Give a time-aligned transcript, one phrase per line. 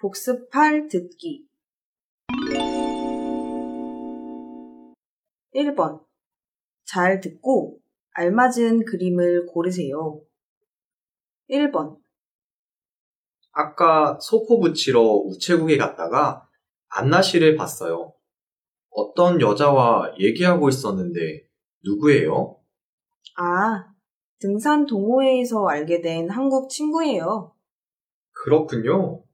[0.00, 1.46] 복습할 듣기
[5.54, 6.02] 1번
[6.86, 7.78] 잘 듣고
[8.12, 10.22] 알맞은 그림을 고르세요.
[11.50, 11.98] 1번
[13.52, 16.48] 아까 소포 붙이러 우체국에 갔다가
[16.88, 18.14] 안나 씨를 봤어요.
[18.88, 21.46] 어떤 여자와 얘기하고 있었는데
[21.84, 22.58] 누구예요?
[23.36, 23.92] 아,
[24.38, 27.54] 등산 동호회에서 알게 된 한국 친구예요.
[28.32, 29.24] 그렇군요.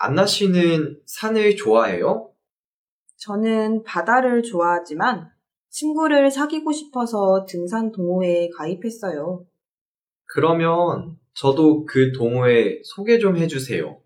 [0.00, 2.32] 안나 씨는 산을 좋아해요?
[3.16, 5.28] 저는 바다를 좋아하지만
[5.70, 9.44] 친구를 사귀고 싶어서 등산 동호회에 가입했어요.
[10.24, 14.00] 그러면 저도 그 동호회 소개 좀 해주세요.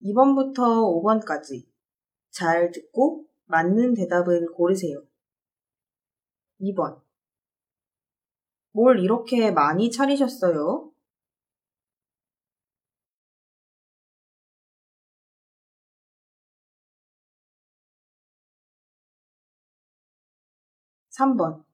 [0.00, 1.66] 이번부터 5번까지
[2.30, 5.02] 잘 듣고 맞는 대답을 고르세요.
[6.60, 7.00] 2번
[8.72, 10.90] 뭘 이렇게 많이 차리셨어요?
[21.10, 21.64] 3번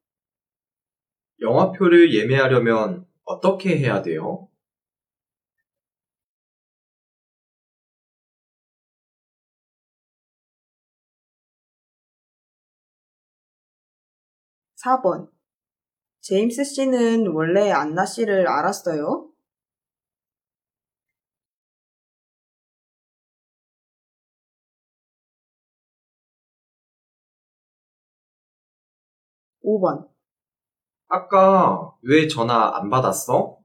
[1.40, 4.48] 영화표를 예매하려면 어떻게 해야 돼요?
[14.74, 15.28] 4번
[16.26, 19.28] 제임스 씨는 원래 안나 씨를 알았어요?
[29.62, 30.08] 5번
[31.08, 33.58] 아까 왜 전화 안 받았어?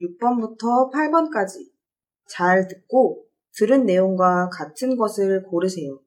[0.00, 1.70] 육 번부터 8번까지
[2.26, 6.00] 잘 듣고 들은 내용과 같은 것을 고르세요.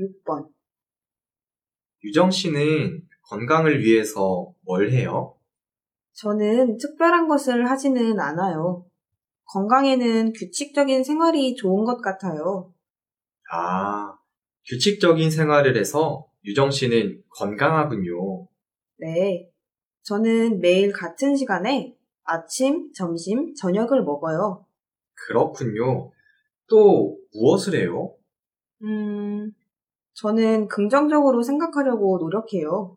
[0.00, 0.48] 6번
[2.04, 5.36] 유정 씨는 건강을 위해서 뭘 해요?
[6.12, 8.86] 저는 특별한 것을 하지는 않아요.
[9.46, 12.72] 건강에는 규칙적인 생활이 좋은 것 같아요.
[13.52, 14.16] 아,
[14.66, 18.48] 규칙적인 생활을 해서 유정 씨는 건강하군요.
[18.98, 19.50] 네.
[20.02, 21.96] 저는 매일 같은 시간에
[22.26, 24.66] 아침, 점심, 저녁을 먹어요.
[25.14, 26.12] 그렇군요.
[26.68, 28.14] 또 무엇을 해요?
[28.82, 29.52] 음,
[30.14, 32.96] 저는 긍정적으로 생각하려고 노력해요.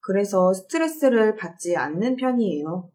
[0.00, 2.90] 그래서 스트레스를 받지 않는 편이에요.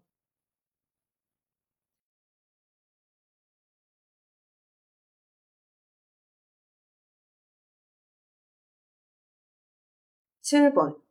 [10.42, 11.03] 칠번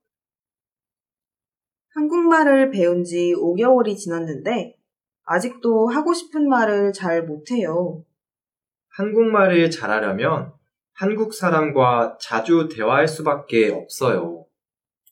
[1.94, 4.76] 한국말을 배운 지 5개월이 지났는데
[5.24, 8.04] 아직도 하고 싶은 말을 잘 못해요.
[8.90, 10.52] 한국말을 잘하려면
[10.94, 14.46] 한국 사람과 자주 대화할 수밖에 없어요.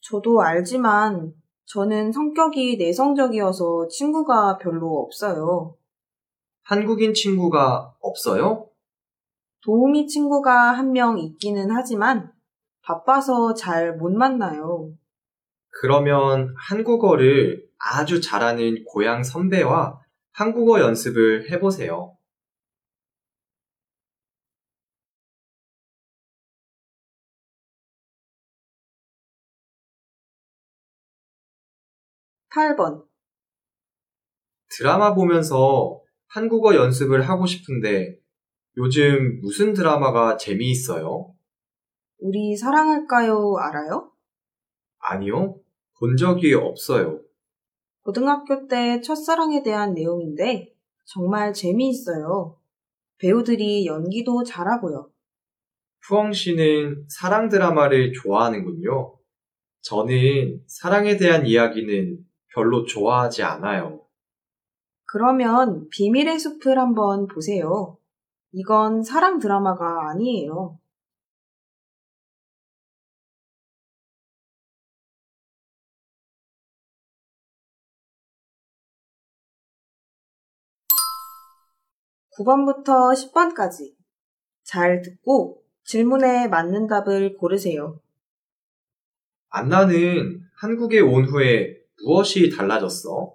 [0.02, 1.32] 저도 알지만
[1.66, 5.76] 저는 성격이 내성적이어서 친구가 별로 없어요.
[6.62, 8.68] 한국인 친구가 없어요?
[9.62, 12.32] 도우미 친구가 한 명 있기는 하지만
[12.82, 14.92] 바빠서 잘 못 만나요.
[15.70, 20.00] 그러면 한국어를 아주 잘하는 고향 선배와
[20.32, 22.16] 한국어 연습을 해보세요.
[32.50, 33.02] 팔 번
[34.68, 38.18] 드라마 보면서 한국어 연습을 하고 싶은데
[38.76, 41.34] 요즘 무슨 드라마가 재미있어요?
[42.18, 44.12] 우리 사랑할까요 알아요?
[45.00, 45.58] 아니요,
[45.98, 47.20] 본 적이 없어요.
[48.02, 50.72] 고등학교 때 첫사랑에 대한 내용인데
[51.04, 52.56] 정말 재미있어요.
[53.18, 55.10] 배우들이 연기도 잘하고요.
[56.06, 59.16] 푸엉 씨는 사랑 드라마를 좋아하는군요.
[59.82, 62.18] 저는 사랑에 대한 이야기는
[62.54, 64.00] 별로 좋아하지 않아요.
[65.04, 67.98] 그러면 비밀의 숲을 한번 보세요.
[68.52, 70.78] 이건 사랑 드라마가 아니에요.
[82.30, 83.94] 구번부터 10번까지
[84.62, 88.00] 잘 듣고 질문에 맞는 답을 고르세요.
[89.48, 93.34] 안나는 한국에 온 후에 무엇이 달라졌어?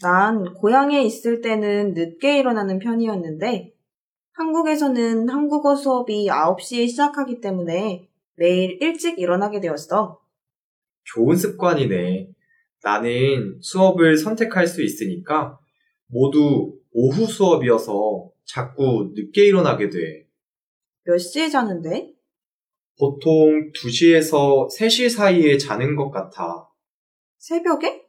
[0.00, 3.72] 난 고향에 있을 때는 늦게 일어나는 편이었는데
[4.32, 10.20] 한국에서는 한국어 수업이 9시에 시작하기 때문에 매일 일찍 일어나게 되었어.
[11.04, 12.28] 좋은 습관이네.
[12.82, 15.58] 나는 수업을 선택할 수 있으니까
[16.06, 20.26] 모두 오후 수업이어서 자꾸 늦게 일어나게 돼.
[21.04, 22.12] 몇 시에 자는데?
[22.98, 26.68] 보통 2시에서 3시 사이에 자는 것 같아.
[27.38, 28.06] 새벽에?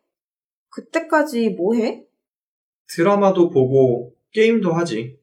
[0.69, 2.05] 그때까지 뭐 해?
[2.87, 5.19] 드라마도 보고 게임도 하지.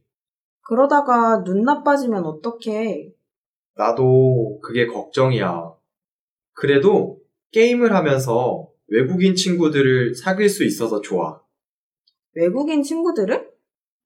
[0.61, 3.12] 그러다가 눈 나빠지면 어떡해?
[3.76, 5.75] 나도 그게 걱정이야.
[6.53, 7.21] 그래도
[7.53, 11.44] 게임을 하면서 외국인 친구들을 사귈 수 있어서 좋아.
[12.34, 13.50] 외국인 친구들을?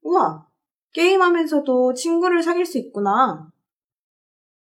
[0.03, 0.47] 우와,
[0.93, 3.51] 게임하면서도 친구를 사귈 수 있구나.